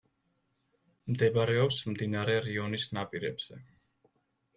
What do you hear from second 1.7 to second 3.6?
მდინარე რიონის ნაპირებზე.